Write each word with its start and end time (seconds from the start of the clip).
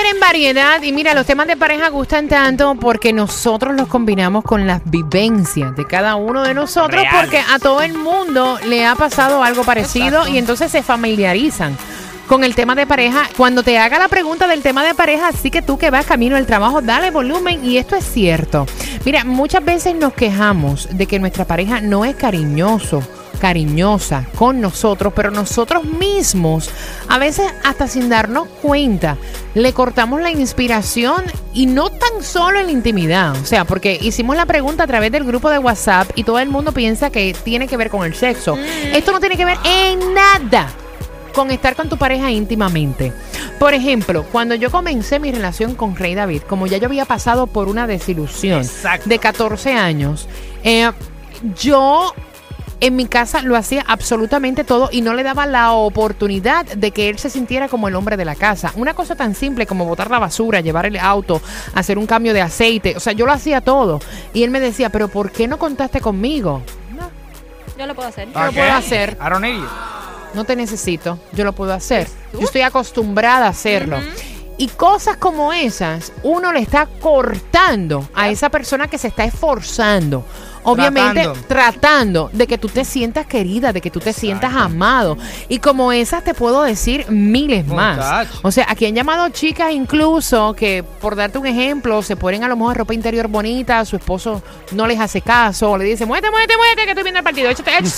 Líder 0.00 0.14
en 0.14 0.20
variedad 0.20 0.82
y 0.82 0.92
mira, 0.92 1.14
los 1.14 1.26
temas 1.26 1.46
de 1.46 1.56
pareja 1.56 1.88
gustan 1.88 2.28
tanto 2.28 2.74
porque 2.76 3.12
nosotros 3.12 3.74
los 3.74 3.88
combinamos 3.88 4.44
con 4.44 4.66
las 4.66 4.80
vivencias 4.84 5.76
de 5.76 5.86
cada 5.86 6.16
uno 6.16 6.42
de 6.42 6.54
nosotros 6.54 7.02
Real. 7.02 7.16
porque 7.20 7.38
a 7.38 7.58
todo 7.58 7.82
el 7.82 7.94
mundo 7.94 8.58
le 8.66 8.86
ha 8.86 8.94
pasado 8.94 9.42
algo 9.42 9.64
parecido 9.64 10.26
y 10.28 10.38
entonces 10.38 10.70
se 10.70 10.82
familiarizan 10.82 11.76
con 12.28 12.44
el 12.44 12.54
tema 12.54 12.74
de 12.74 12.86
pareja. 12.86 13.28
Cuando 13.36 13.62
te 13.62 13.78
haga 13.78 13.98
la 13.98 14.08
pregunta 14.08 14.46
del 14.46 14.62
tema 14.62 14.84
de 14.84 14.94
pareja, 14.94 15.28
así 15.28 15.50
que 15.50 15.60
tú 15.60 15.76
que 15.76 15.90
vas 15.90 16.06
camino 16.06 16.36
al 16.36 16.46
trabajo, 16.46 16.80
dale 16.80 17.10
volumen 17.10 17.62
y 17.62 17.76
esto 17.76 17.96
es 17.96 18.04
cierto. 18.04 18.66
Mira, 19.04 19.24
muchas 19.24 19.64
veces 19.64 19.94
nos 19.96 20.14
quejamos 20.14 20.88
de 20.96 21.06
que 21.06 21.18
nuestra 21.18 21.44
pareja 21.44 21.80
no 21.80 22.04
es 22.04 22.14
cariñoso 22.14 23.02
cariñosa 23.40 24.26
con 24.36 24.60
nosotros, 24.60 25.12
pero 25.16 25.30
nosotros 25.30 25.84
mismos, 25.84 26.70
a 27.08 27.18
veces 27.18 27.52
hasta 27.64 27.88
sin 27.88 28.08
darnos 28.08 28.48
cuenta, 28.62 29.16
le 29.54 29.72
cortamos 29.72 30.20
la 30.20 30.30
inspiración 30.30 31.24
y 31.52 31.66
no 31.66 31.90
tan 31.90 32.22
solo 32.22 32.60
en 32.60 32.66
la 32.66 32.72
intimidad, 32.72 33.36
o 33.36 33.44
sea, 33.44 33.64
porque 33.64 33.98
hicimos 34.00 34.36
la 34.36 34.46
pregunta 34.46 34.84
a 34.84 34.86
través 34.86 35.10
del 35.10 35.24
grupo 35.24 35.50
de 35.50 35.58
WhatsApp 35.58 36.10
y 36.14 36.24
todo 36.24 36.38
el 36.38 36.48
mundo 36.48 36.72
piensa 36.72 37.10
que 37.10 37.34
tiene 37.44 37.66
que 37.66 37.76
ver 37.76 37.90
con 37.90 38.04
el 38.04 38.14
sexo. 38.14 38.56
Esto 38.92 39.12
no 39.12 39.20
tiene 39.20 39.36
que 39.36 39.44
ver 39.44 39.58
en 39.64 40.14
nada 40.14 40.68
con 41.32 41.50
estar 41.50 41.76
con 41.76 41.88
tu 41.88 41.96
pareja 41.96 42.30
íntimamente. 42.30 43.12
Por 43.58 43.74
ejemplo, 43.74 44.24
cuando 44.30 44.54
yo 44.54 44.70
comencé 44.70 45.18
mi 45.18 45.32
relación 45.32 45.74
con 45.74 45.96
Rey 45.96 46.14
David, 46.14 46.42
como 46.42 46.66
ya 46.66 46.78
yo 46.78 46.86
había 46.86 47.04
pasado 47.04 47.46
por 47.46 47.68
una 47.68 47.86
desilusión 47.86 48.60
Exacto. 48.60 49.08
de 49.08 49.18
14 49.18 49.72
años, 49.72 50.28
eh, 50.64 50.90
yo 51.60 52.14
en 52.80 52.96
mi 52.96 53.06
casa 53.06 53.42
lo 53.42 53.56
hacía 53.56 53.84
absolutamente 53.86 54.64
todo 54.64 54.88
y 54.90 55.02
no 55.02 55.14
le 55.14 55.22
daba 55.22 55.46
la 55.46 55.72
oportunidad 55.72 56.64
de 56.64 56.90
que 56.90 57.08
él 57.08 57.18
se 57.18 57.30
sintiera 57.30 57.68
como 57.68 57.88
el 57.88 57.94
hombre 57.94 58.16
de 58.16 58.24
la 58.24 58.34
casa. 58.34 58.72
Una 58.76 58.94
cosa 58.94 59.14
tan 59.14 59.34
simple 59.34 59.66
como 59.66 59.84
botar 59.84 60.10
la 60.10 60.18
basura, 60.18 60.60
llevar 60.60 60.86
el 60.86 60.96
auto, 60.98 61.42
hacer 61.74 61.98
un 61.98 62.06
cambio 62.06 62.32
de 62.32 62.40
aceite, 62.40 62.96
o 62.96 63.00
sea, 63.00 63.12
yo 63.12 63.26
lo 63.26 63.32
hacía 63.32 63.60
todo. 63.60 64.00
Y 64.32 64.42
él 64.42 64.50
me 64.50 64.60
decía, 64.60 64.90
pero 64.90 65.08
¿por 65.08 65.30
qué 65.30 65.46
no 65.46 65.58
contaste 65.58 66.00
conmigo? 66.00 66.62
Yo 67.78 67.86
lo 67.86 67.94
puedo 67.94 68.08
hacer. 68.08 68.28
Yo 68.32 68.44
lo 68.44 68.52
puedo 68.52 68.72
hacer. 68.72 69.16
I 69.20 69.30
don't 69.30 69.42
need 69.42 69.56
you. 69.56 69.66
No 70.34 70.44
te 70.44 70.54
necesito, 70.54 71.18
yo 71.32 71.44
lo 71.44 71.52
puedo 71.52 71.72
hacer. 71.72 72.08
Yo 72.32 72.40
estoy 72.40 72.60
acostumbrada 72.62 73.46
a 73.46 73.50
hacerlo. 73.50 73.98
Y 74.58 74.68
cosas 74.68 75.16
como 75.16 75.52
esas, 75.52 76.12
uno 76.22 76.52
le 76.52 76.60
está 76.60 76.86
cortando 77.00 78.06
a 78.14 78.28
esa 78.28 78.50
persona 78.50 78.88
que 78.88 78.98
se 78.98 79.08
está 79.08 79.24
esforzando. 79.24 80.24
Obviamente 80.62 81.22
Tratando. 81.22 81.46
tratando, 81.48 82.30
de 82.32 82.46
que 82.46 82.58
tú 82.58 82.68
te 82.68 82.84
sientas 82.84 83.26
querida, 83.26 83.72
de 83.72 83.80
que 83.80 83.90
tú 83.90 84.00
te 84.00 84.12
sientas 84.12 84.54
amado. 84.54 85.16
Y 85.48 85.58
como 85.58 85.92
esas 85.92 86.24
te 86.24 86.34
puedo 86.34 86.62
decir 86.62 87.06
miles 87.10 87.66
más. 87.66 87.96
Muchacho. 87.96 88.40
O 88.42 88.50
sea, 88.50 88.66
aquí 88.68 88.86
han 88.86 88.94
llamado 88.94 89.28
chicas 89.30 89.72
incluso 89.72 90.54
que, 90.54 90.84
por 91.00 91.16
darte 91.16 91.38
un 91.38 91.46
ejemplo, 91.46 92.02
se 92.02 92.16
ponen 92.16 92.44
a 92.44 92.48
lo 92.48 92.56
mejor 92.56 92.76
ropa 92.76 92.94
interior 92.94 93.28
bonita, 93.28 93.84
su 93.84 93.96
esposo 93.96 94.42
no 94.72 94.86
les 94.86 95.00
hace 95.00 95.20
caso, 95.20 95.70
o 95.70 95.78
le 95.78 95.84
dice, 95.84 96.06
muévete, 96.06 96.30
muévete, 96.30 96.56
muévete, 96.56 96.84
que 96.84 96.90
estoy 96.90 97.04
viendo 97.04 97.18
el 97.18 97.24
partido, 97.24 97.50
échate, 97.50 97.70
echa, 97.78 97.88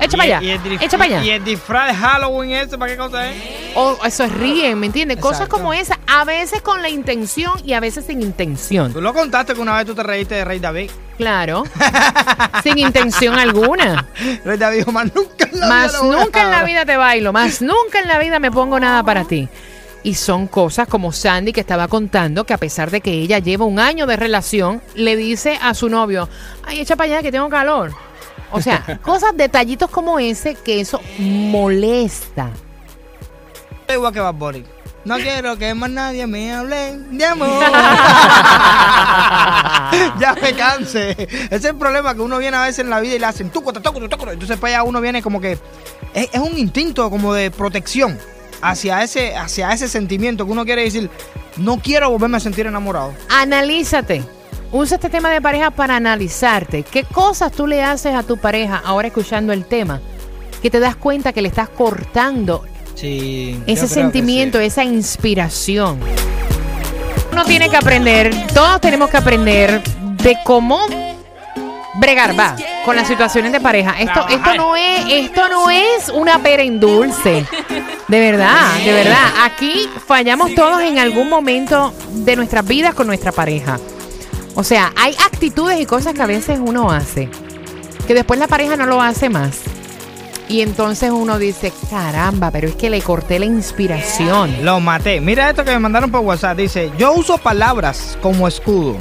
echa 0.00 0.16
para 0.16 0.38
allá, 0.38 0.60
echa 0.80 0.98
para 0.98 1.04
allá. 1.04 1.24
y 1.24 1.30
el 1.30 1.44
disfraz 1.44 1.88
de 1.88 1.94
Halloween 1.94 2.52
ese, 2.52 2.78
¿para 2.78 2.92
qué 2.92 2.98
cosa 2.98 3.30
es? 3.30 3.36
O 3.74 3.98
eso 4.04 4.24
es 4.24 4.32
ríen, 4.32 4.78
¿me 4.78 4.86
entiendes? 4.86 5.18
Cosas 5.18 5.48
como 5.48 5.72
esas, 5.72 5.98
a 6.06 6.24
veces 6.24 6.62
con 6.62 6.80
la 6.82 6.88
intención 6.88 7.52
y 7.64 7.72
a 7.72 7.80
veces 7.80 8.06
sin 8.06 8.22
intención. 8.22 8.92
Tú 8.92 9.00
lo 9.00 9.12
contaste 9.12 9.54
que 9.54 9.60
una 9.60 9.76
vez 9.76 9.86
tú 9.86 9.94
te 9.94 10.02
reíste 10.02 10.36
de 10.36 10.44
Rey 10.44 10.58
David. 10.60 10.90
Claro. 11.16 11.64
sin 12.62 12.78
intención 12.78 13.38
alguna. 13.38 14.06
David 14.44 14.78
dijo, 14.78 14.92
más 14.92 15.14
nunca 15.14 15.48
en 15.52 15.60
la 15.60 15.66
Más 15.68 15.92
vida 15.92 16.02
nunca 16.02 16.40
en 16.42 16.46
la 16.50 16.56
dejar". 16.62 16.66
vida 16.66 16.84
te 16.86 16.96
bailo, 16.96 17.32
más 17.32 17.62
nunca 17.62 18.00
en 18.00 18.08
la 18.08 18.18
vida 18.18 18.38
me 18.38 18.50
pongo 18.50 18.78
nada 18.80 19.02
para 19.02 19.24
ti. 19.24 19.48
Y 20.02 20.14
son 20.14 20.48
cosas 20.48 20.86
como 20.86 21.12
Sandy 21.12 21.52
que 21.52 21.60
estaba 21.60 21.88
contando 21.88 22.44
que 22.44 22.52
a 22.52 22.58
pesar 22.58 22.90
de 22.90 23.00
que 23.00 23.10
ella 23.12 23.38
lleva 23.38 23.64
un 23.64 23.78
año 23.78 24.06
de 24.06 24.16
relación, 24.16 24.82
le 24.94 25.16
dice 25.16 25.58
a 25.62 25.72
su 25.72 25.88
novio, 25.88 26.28
ay, 26.64 26.80
echa 26.80 26.94
para 26.96 27.12
allá 27.12 27.22
que 27.22 27.32
tengo 27.32 27.48
calor. 27.48 27.92
O 28.50 28.60
sea, 28.60 28.98
cosas, 29.02 29.34
detallitos 29.36 29.88
como 29.90 30.18
ese 30.18 30.56
que 30.56 30.80
eso 30.80 31.00
molesta. 31.18 32.50
Igual 33.92 34.12
que 34.12 34.20
Bad 34.20 34.34
Bunny. 34.34 34.64
No 35.04 35.16
quiero 35.16 35.58
que 35.58 35.74
más 35.74 35.90
nadie 35.90 36.26
me 36.26 36.52
hable 36.52 36.98
de 37.10 37.24
amor. 37.26 37.48
ya 40.18 40.34
me 40.40 40.54
canse. 40.54 41.10
Ese 41.10 41.54
es 41.54 41.64
el 41.64 41.76
problema 41.76 42.14
que 42.14 42.22
uno 42.22 42.38
viene 42.38 42.56
a 42.56 42.62
veces 42.62 42.78
en 42.80 42.88
la 42.90 43.00
vida 43.00 43.14
y 43.14 43.18
le 43.18 43.26
hacen 43.26 43.50
tuco, 43.50 43.72
tuco, 43.72 43.92
tuco, 43.92 44.08
tuco. 44.08 44.30
Entonces 44.30 44.56
para 44.56 44.76
allá 44.76 44.82
uno 44.84 45.02
viene 45.02 45.20
como 45.20 45.42
que 45.42 45.58
es, 46.14 46.28
es 46.32 46.40
un 46.40 46.58
instinto 46.58 47.10
como 47.10 47.34
de 47.34 47.50
protección 47.50 48.18
hacia 48.62 49.02
ese, 49.02 49.36
hacia 49.36 49.72
ese 49.72 49.88
sentimiento 49.88 50.46
que 50.46 50.52
uno 50.52 50.64
quiere 50.64 50.84
decir, 50.84 51.10
no 51.58 51.78
quiero 51.78 52.08
volverme 52.10 52.38
a 52.38 52.40
sentir 52.40 52.66
enamorado. 52.66 53.12
Analízate. 53.28 54.24
Usa 54.72 54.96
este 54.96 55.10
tema 55.10 55.30
de 55.30 55.40
pareja 55.40 55.70
para 55.70 55.96
analizarte. 55.96 56.82
¿Qué 56.82 57.04
cosas 57.04 57.52
tú 57.52 57.66
le 57.66 57.82
haces 57.82 58.14
a 58.14 58.22
tu 58.22 58.38
pareja 58.38 58.80
ahora 58.84 59.08
escuchando 59.08 59.52
el 59.52 59.66
tema? 59.66 60.00
Que 60.62 60.70
te 60.70 60.80
das 60.80 60.96
cuenta 60.96 61.32
que 61.32 61.42
le 61.42 61.48
estás 61.48 61.68
cortando 61.68 62.64
Sí. 63.04 63.62
ese 63.66 63.86
sentimiento, 63.86 64.58
esa 64.58 64.82
inspiración. 64.82 66.00
Uno 67.32 67.44
tiene 67.44 67.68
que 67.68 67.76
aprender, 67.76 68.34
todos 68.54 68.80
tenemos 68.80 69.10
que 69.10 69.18
aprender 69.18 69.82
de 70.22 70.38
cómo 70.42 70.86
bregar 71.96 72.38
va 72.38 72.56
con 72.86 72.96
las 72.96 73.06
situaciones 73.06 73.52
de 73.52 73.60
pareja. 73.60 74.00
Esto, 74.00 74.26
esto 74.28 74.54
no 74.54 74.74
es, 74.74 75.04
esto 75.10 75.48
no 75.48 75.68
es 75.68 76.08
una 76.08 76.38
pera 76.38 76.62
en 76.62 76.80
dulce. 76.80 77.44
De 78.08 78.20
verdad, 78.20 78.74
de 78.84 78.92
verdad. 78.92 79.32
Aquí 79.42 79.88
fallamos 80.06 80.54
todos 80.54 80.80
en 80.80 80.98
algún 80.98 81.28
momento 81.28 81.92
de 82.10 82.36
nuestras 82.36 82.66
vidas 82.66 82.94
con 82.94 83.06
nuestra 83.06 83.32
pareja. 83.32 83.78
O 84.54 84.64
sea, 84.64 84.92
hay 84.96 85.14
actitudes 85.26 85.78
y 85.80 85.84
cosas 85.84 86.14
que 86.14 86.22
a 86.22 86.26
veces 86.26 86.58
uno 86.62 86.90
hace 86.90 87.28
que 88.06 88.14
después 88.14 88.38
la 88.38 88.48
pareja 88.48 88.76
no 88.76 88.86
lo 88.86 89.00
hace 89.00 89.28
más. 89.28 89.60
Y 90.48 90.60
entonces 90.60 91.10
uno 91.10 91.38
dice, 91.38 91.72
caramba, 91.88 92.50
pero 92.50 92.68
es 92.68 92.74
que 92.74 92.90
le 92.90 93.00
corté 93.00 93.38
la 93.38 93.46
inspiración. 93.46 94.64
Lo 94.64 94.78
maté. 94.80 95.20
Mira 95.20 95.48
esto 95.48 95.64
que 95.64 95.70
me 95.70 95.78
mandaron 95.78 96.10
por 96.10 96.20
WhatsApp. 96.20 96.58
Dice, 96.58 96.92
yo 96.98 97.12
uso 97.14 97.38
palabras 97.38 98.18
como 98.20 98.46
escudo. 98.46 98.96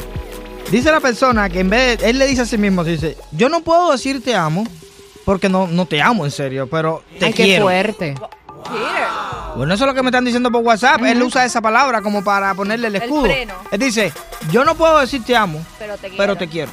Dice 0.72 0.92
la 0.92 1.02
persona 1.02 1.50
que 1.50 1.60
en 1.60 1.70
vez 1.70 2.00
de, 2.00 2.10
él 2.10 2.18
le 2.18 2.26
dice 2.28 2.44
a 2.44 2.46
sí 2.46 2.58
mismo, 2.58 2.84
dice, 2.84 3.18
yo 3.34 3.50
no 3.50 3.62
puedo 3.62 3.92
decir 3.92 4.24
te 4.24 4.34
amo 4.36 4.66
porque 5.26 5.50
no, 5.50 5.68
no 5.68 5.86
te 5.86 6.02
amo 6.02 6.24
en 6.26 6.32
serio, 6.32 6.68
pero 6.70 7.04
te 7.20 7.26
Ay, 7.26 7.34
qué 7.34 7.44
quiero. 7.44 7.66
fuerte. 7.66 8.16
Bueno, 9.56 9.74
eso 9.74 9.84
es 9.84 9.88
lo 9.88 9.94
que 9.94 10.02
me 10.02 10.10
están 10.10 10.26
diciendo 10.26 10.50
por 10.50 10.64
WhatsApp. 10.64 11.02
Él 11.04 11.22
usa 11.22 11.46
esa 11.46 11.62
palabra 11.62 12.02
como 12.02 12.24
para 12.24 12.56
ponerle 12.56 12.88
el 12.88 12.96
El 12.96 13.04
escudo. 13.04 13.26
freno. 13.26 13.54
Él 13.70 13.80
dice, 13.80 14.12
yo 14.52 14.64
no 14.64 14.76
puedo 14.76 15.00
decir 15.00 15.24
te 15.24 15.36
amo, 15.36 15.64
Pero 16.18 16.36
te 16.38 16.48
quiero. 16.48 16.72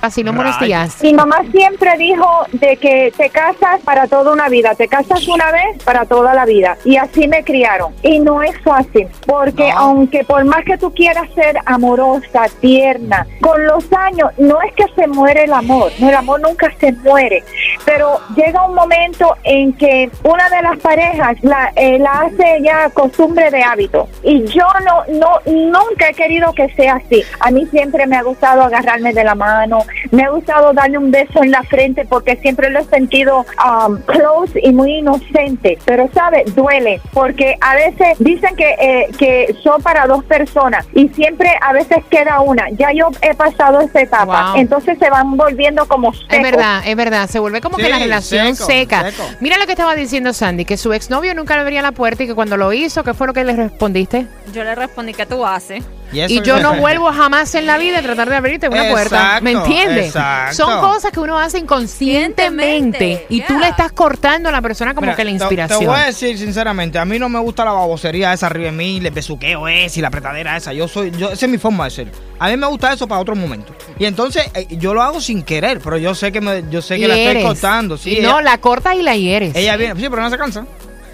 Así 0.00 0.24
no 0.24 0.32
días. 0.60 1.02
Mi 1.02 1.12
mamá 1.12 1.42
siempre 1.50 1.96
dijo 1.98 2.26
de 2.52 2.76
que 2.76 3.12
te 3.16 3.30
casas 3.30 3.80
para 3.84 4.06
toda 4.06 4.32
una 4.32 4.48
vida, 4.48 4.74
te 4.74 4.88
casas 4.88 5.26
una 5.28 5.50
vez 5.52 5.82
para 5.84 6.04
toda 6.06 6.34
la 6.34 6.44
vida. 6.44 6.76
Y 6.84 6.96
así 6.96 7.28
me 7.28 7.44
criaron. 7.44 7.94
Y 8.02 8.18
no 8.20 8.42
es 8.42 8.58
fácil, 8.62 9.08
porque 9.26 9.68
No. 9.70 9.78
aunque 9.78 10.24
por 10.24 10.44
más 10.44 10.64
que 10.64 10.78
tú 10.78 10.92
quieras 10.92 11.28
ser 11.34 11.58
amorosa, 11.66 12.46
tierna, 12.60 13.26
con 13.40 13.64
los 13.66 13.84
años 13.92 14.30
no 14.38 14.60
es 14.62 14.72
que 14.74 14.84
se 14.94 15.06
muere 15.06 15.44
el 15.44 15.52
amor, 15.52 15.92
el 16.00 16.14
amor 16.14 16.40
nunca 16.40 16.72
se 16.78 16.92
muere. 16.92 17.42
Pero 17.84 18.20
llega 18.36 18.64
un 18.66 18.74
momento 18.74 19.36
en 19.44 19.72
que 19.74 20.10
una 20.24 20.48
de 20.48 20.62
las 20.62 20.78
parejas 20.78 21.36
la, 21.42 21.72
eh, 21.76 21.98
la 21.98 22.12
hace 22.22 22.60
ya 22.62 22.90
costumbre 22.90 23.50
de 23.50 23.62
hábito. 23.62 24.08
Y 24.22 24.44
yo 24.46 24.66
no, 24.84 25.04
no, 25.18 25.40
nunca 25.46 26.08
he 26.10 26.14
querido 26.14 26.52
que 26.52 26.68
sea 26.74 26.94
así. 26.94 27.22
A 27.40 27.50
mí 27.50 27.66
siempre 27.66 28.06
me 28.06 28.16
ha 28.16 28.22
gustado 28.22 28.62
agarrarme 28.62 29.12
de 29.12 29.24
la 29.24 29.34
mano, 29.34 29.80
me 30.10 30.24
ha 30.24 30.30
gustado 30.30 30.72
darle 30.72 30.98
un 30.98 31.10
beso 31.10 31.42
en 31.42 31.50
la 31.50 31.62
frente 31.62 32.04
porque 32.04 32.36
siempre 32.36 32.70
lo 32.70 32.80
he 32.80 32.84
sentido 32.84 33.46
um, 33.64 33.96
close 34.02 34.58
y 34.62 34.72
muy 34.72 34.98
inocente. 34.98 35.78
Pero, 35.84 36.08
¿sabe? 36.14 36.44
Duele 36.54 37.00
porque 37.12 37.56
a 37.60 37.74
veces 37.74 38.18
dicen 38.18 38.54
que, 38.56 38.70
eh, 38.80 39.10
que 39.18 39.54
son 39.62 39.82
para 39.82 40.06
dos 40.06 40.24
personas 40.24 40.86
y 40.94 41.08
siempre 41.08 41.50
a 41.60 41.72
veces 41.72 41.98
queda 42.10 42.40
una. 42.40 42.68
Ya 42.70 42.92
yo 42.92 43.10
he 43.22 43.34
pasado 43.34 43.80
esa 43.80 44.00
etapa. 44.00 44.52
Wow. 44.52 44.60
Entonces 44.60 44.98
se 44.98 45.10
van 45.10 45.36
volviendo 45.36 45.86
como 45.86 46.12
secos. 46.12 46.28
Es 46.30 46.42
verdad, 46.42 46.82
es 46.86 46.96
verdad. 46.96 47.28
Se 47.28 47.38
vuelve 47.38 47.60
como 47.60 47.76
que 47.76 47.88
la 47.88 47.98
relación 47.98 48.54
seco, 48.54 48.66
seca. 48.66 49.10
seco. 49.10 49.22
Mira 49.40 49.58
lo 49.58 49.66
que 49.66 49.72
estaba 49.72 49.94
diciendo 49.94 50.32
Sandy, 50.32 50.64
que 50.64 50.76
su 50.76 50.92
exnovio 50.92 51.34
nunca 51.34 51.54
le 51.54 51.62
abría 51.62 51.82
la 51.82 51.92
puerta 51.92 52.24
y 52.24 52.26
que 52.26 52.34
cuando 52.34 52.56
lo 52.56 52.72
hizo, 52.72 53.04
¿qué 53.04 53.14
fue 53.14 53.26
lo 53.26 53.32
que 53.32 53.44
le 53.44 53.54
respondiste? 53.54 54.26
Yo 54.52 54.64
le 54.64 54.74
respondí, 54.74 55.14
¿qué 55.14 55.26
tú 55.26 55.44
haces? 55.44 55.84
Y 56.12 56.40
yo 56.42 56.60
no 56.60 56.74
vuelvo 56.80 57.12
jamás 57.12 57.54
en 57.54 57.66
la 57.66 57.78
vida 57.78 57.98
a 57.98 58.02
tratar 58.02 58.28
de 58.28 58.36
abrirte 58.36 58.68
una 58.68 58.90
puerta. 58.90 59.40
¿Me 59.42 59.52
entiendes? 59.52 60.06
exacto. 60.06 60.56
Son 60.56 60.80
cosas 60.80 61.12
que 61.12 61.20
uno 61.20 61.38
hace 61.38 61.58
inconscientemente 61.58 61.90
Conscientemente, 61.90 63.26
y 63.28 63.42
tú 63.42 63.58
le 63.58 63.68
estás 63.68 63.92
cortando 63.92 64.48
a 64.48 64.52
la 64.52 64.62
persona 64.62 64.94
como 64.94 65.06
Mira, 65.06 65.16
que 65.16 65.24
la 65.24 65.30
inspiración. 65.30 65.80
Te, 65.80 65.86
voy 65.86 65.98
a 65.98 66.06
decir 66.06 66.38
sinceramente, 66.38 66.98
a 66.98 67.04
mí 67.04 67.18
no 67.18 67.28
me 67.28 67.38
gusta 67.38 67.64
la 67.64 67.72
babosería 67.72 68.32
esa 68.32 68.46
arriba 68.46 68.66
de 68.66 68.72
mí, 68.72 68.98
el 68.98 69.10
besuqueo 69.10 69.68
ese 69.68 69.98
y 69.98 70.02
la 70.02 70.08
apretadera 70.08 70.56
esa. 70.56 70.72
Yo 70.72 70.88
soy, 70.88 71.10
yo, 71.10 71.30
esa 71.30 71.46
es 71.46 71.50
mi 71.50 71.58
forma 71.58 71.84
de 71.84 71.90
ser. 71.90 72.12
A 72.38 72.48
mí 72.48 72.56
me 72.56 72.66
gusta 72.66 72.92
eso 72.92 73.06
para 73.08 73.20
otro 73.20 73.34
momento. 73.34 73.74
Y 73.98 74.04
entonces 74.04 74.50
eh, 74.54 74.66
yo 74.70 74.94
lo 74.94 75.02
hago 75.02 75.20
sin 75.20 75.42
querer, 75.42 75.80
pero 75.80 75.98
yo 75.98 76.14
sé 76.14 76.32
que 76.32 76.40
me, 76.40 76.64
yo 76.70 76.82
sé 76.82 76.98
que 76.98 77.08
la 77.08 77.16
estoy 77.16 77.42
cortando. 77.42 77.96
Sí, 77.96 78.18
Y 78.18 78.20
no, 78.20 78.40
ella, 78.40 78.42
la 78.42 78.58
cortas 78.58 78.94
y 78.94 79.02
la 79.02 79.16
hieres. 79.16 79.54
ella 79.54 79.76
viene, 79.76 80.00
sí, 80.00 80.06
pero 80.08 80.22
no 80.22 80.30
se 80.30 80.38
cansa. 80.38 80.66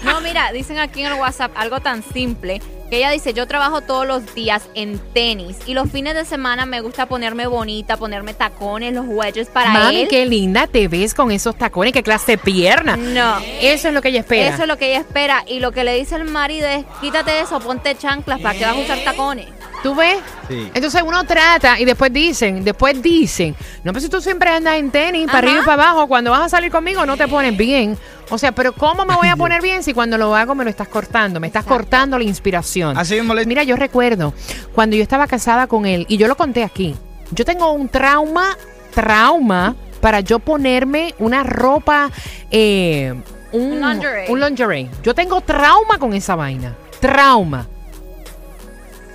No, 0.04 0.20
mira, 0.20 0.52
dicen 0.52 0.78
aquí 0.78 1.00
en 1.00 1.06
el 1.12 1.14
WhatsApp 1.14 1.52
algo 1.56 1.80
tan 1.80 2.02
simple 2.02 2.60
ella 2.96 3.11
dice, 3.11 3.32
yo 3.32 3.46
trabajo 3.46 3.81
todos 3.81 4.06
los 4.06 4.35
días 4.35 4.69
en 4.75 4.99
tenis 5.12 5.56
y 5.67 5.75
los 5.75 5.91
fines 5.91 6.14
de 6.14 6.25
semana 6.25 6.67
me 6.67 6.81
gusta 6.81 7.06
ponerme 7.06 7.46
bonita, 7.46 7.96
ponerme 7.96 8.35
tacones, 8.35 8.93
los 8.94 9.05
wedges 9.06 9.49
para 9.49 9.70
Mami, 9.70 10.02
él. 10.02 10.08
qué 10.08 10.26
linda 10.26 10.67
te 10.67 10.88
ves 10.88 11.14
con 11.14 11.31
esos 11.31 11.56
tacones, 11.56 11.93
qué 11.93 12.02
clase 12.02 12.32
de 12.32 12.38
pierna. 12.38 12.96
No. 12.96 13.38
Eso 13.61 13.88
es 13.88 13.94
lo 13.94 14.02
que 14.02 14.08
ella 14.08 14.20
espera. 14.20 14.49
Eso 14.49 14.62
es 14.62 14.69
lo 14.69 14.79
que 14.79 14.91
ella 14.91 15.00
espera 15.00 15.44
y 15.46 15.61
lo 15.61 15.73
que 15.73 15.85
le 15.85 15.94
dice 15.94 16.17
el 16.17 16.25
marido 16.25 16.67
es, 16.69 16.85
quítate 17.00 17.41
eso, 17.41 17.61
ponte 17.61 17.96
chanclas, 17.96 18.41
¿para 18.41 18.58
qué 18.58 18.64
vas 18.64 18.76
a 18.76 18.81
usar 18.81 18.99
tacones? 19.05 19.46
¿Tú 19.84 19.94
ves? 19.94 20.16
Sí. 20.48 20.70
Entonces 20.72 21.02
uno 21.06 21.25
trata 21.25 21.78
y 21.78 21.84
después 21.84 22.10
dicen, 22.10 22.64
después 22.64 23.02
dicen, 23.02 23.54
no, 23.84 23.92
pues 23.92 24.02
si 24.04 24.08
tú 24.08 24.19
siempre 24.22 24.48
andas 24.48 24.76
en 24.76 24.90
tenis, 24.90 25.26
para 25.26 25.40
Ajá. 25.40 25.46
arriba 25.46 25.62
y 25.62 25.66
para 25.66 25.90
abajo, 25.90 26.08
cuando 26.08 26.31
vas 26.31 26.40
a 26.40 26.48
salir 26.48 26.72
conmigo 26.72 27.04
no 27.04 27.19
te 27.19 27.28
pones 27.28 27.54
bien. 27.54 27.98
O 28.31 28.38
sea, 28.38 28.52
pero 28.52 28.72
¿cómo 28.72 29.04
me 29.04 29.14
voy 29.14 29.28
a 29.28 29.36
poner 29.44 29.60
bien 29.60 29.82
si 29.82 29.92
cuando 29.92 30.16
lo 30.16 30.34
hago 30.34 30.54
me 30.54 30.64
lo 30.64 30.70
estás 30.70 30.88
cortando? 30.88 31.38
Me 31.38 31.48
estás 31.48 31.66
cortando 31.66 32.16
la 32.16 32.25
inspiración. 32.25 32.96
Así 32.96 33.14
mismo 33.14 33.34
le 33.34 33.44
Mira, 33.44 33.62
yo 33.62 33.76
recuerdo 33.76 34.32
cuando 34.75 34.96
yo 34.96 35.02
estaba 35.02 35.26
casada 35.26 35.66
con 35.66 35.84
él, 35.84 36.06
y 36.08 36.16
yo 36.16 36.28
lo 36.28 36.36
conté 36.38 36.64
aquí, 36.64 36.96
yo 37.32 37.44
tengo 37.44 37.70
un 37.72 37.90
trauma, 37.90 38.56
trauma 38.94 39.76
para 40.00 40.20
yo 40.20 40.38
ponerme 40.38 41.14
una 41.19 41.42
ropa, 41.42 42.10
eh, 42.50 43.12
un, 43.52 43.82
Un 43.84 43.90
lingerie. 43.90 44.31
un 44.32 44.40
lingerie. 44.40 44.90
Yo 45.02 45.14
tengo 45.14 45.42
trauma 45.42 45.98
con 45.98 46.14
esa 46.14 46.36
vaina, 46.36 46.75
trauma. 47.00 47.69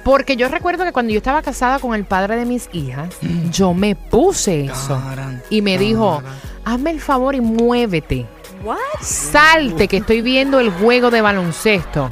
Porque 0.10 0.36
yo 0.36 0.48
recuerdo 0.48 0.86
que 0.86 0.92
cuando 0.92 1.14
yo 1.14 1.20
estaba 1.20 1.44
casada 1.44 1.78
con 1.78 1.94
el 1.94 2.04
padre 2.04 2.36
de 2.36 2.44
mis 2.44 2.68
hijas, 2.74 3.10
yo 3.52 3.76
me 3.76 3.96
puse 3.96 4.66
eso. 4.66 5.00
Y 5.52 5.62
me 5.62 5.78
dijo, 5.78 6.24
hazme 6.66 6.90
el 6.90 7.00
favor 7.00 7.36
y 7.36 7.42
muévete. 7.42 8.26
What? 8.64 8.78
Salte 9.02 9.88
que 9.88 9.98
estoy 9.98 10.24
viendo 10.24 10.60
el 10.60 10.72
juego 10.72 11.12
de 11.12 11.22
baloncesto. 11.22 12.10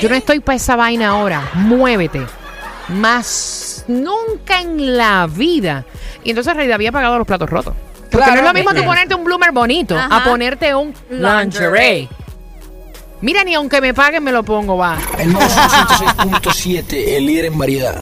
Yo 0.00 0.08
no 0.08 0.14
estoy 0.14 0.38
para 0.38 0.54
esa 0.54 0.76
vaina 0.76 1.08
ahora. 1.08 1.50
Muévete. 1.54 2.22
Más 2.90 3.84
nunca 3.88 4.60
en 4.60 4.96
la 4.96 5.26
vida. 5.26 5.84
Y 6.22 6.30
entonces 6.30 6.54
Rey 6.54 6.70
había 6.70 6.92
pagado 6.92 7.18
los 7.18 7.26
platos 7.26 7.50
rotos. 7.50 7.74
Porque 8.08 8.18
Claro. 8.18 8.34
no 8.34 8.38
es 8.38 8.44
lo 8.44 8.54
mismo 8.54 8.72
tú 8.72 8.84
ponerte 8.84 9.16
un 9.16 9.24
bloomer 9.24 9.50
bonito 9.50 9.98
a 9.98 10.22
ponerte 10.22 10.72
un 10.76 10.94
lingerie. 11.10 12.08
Mira, 13.20 13.44
ni 13.44 13.54
aunque 13.54 13.80
me 13.80 13.94
paguen 13.94 14.22
me 14.22 14.32
lo 14.32 14.42
pongo, 14.42 14.76
va. 14.76 14.98
Nuevo 15.24 15.40
106.7, 15.40 17.16
el 17.16 17.26
líder 17.26 17.46
en 17.46 17.58
variedad. 17.58 17.94